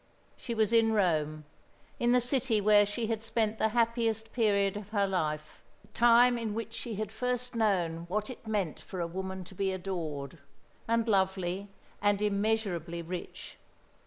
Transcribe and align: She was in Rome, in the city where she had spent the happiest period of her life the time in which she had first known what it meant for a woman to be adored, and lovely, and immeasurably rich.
She 0.35 0.55
was 0.55 0.73
in 0.73 0.93
Rome, 0.93 1.45
in 1.99 2.11
the 2.11 2.19
city 2.19 2.59
where 2.59 2.87
she 2.87 3.05
had 3.05 3.23
spent 3.23 3.59
the 3.59 3.67
happiest 3.67 4.33
period 4.33 4.75
of 4.75 4.89
her 4.89 5.05
life 5.05 5.61
the 5.83 5.89
time 5.89 6.39
in 6.39 6.55
which 6.55 6.73
she 6.73 6.95
had 6.95 7.11
first 7.11 7.53
known 7.55 8.05
what 8.09 8.27
it 8.31 8.47
meant 8.47 8.79
for 8.79 8.99
a 8.99 9.05
woman 9.05 9.43
to 9.43 9.53
be 9.53 9.71
adored, 9.71 10.39
and 10.87 11.07
lovely, 11.07 11.67
and 12.01 12.19
immeasurably 12.19 13.03
rich. 13.03 13.59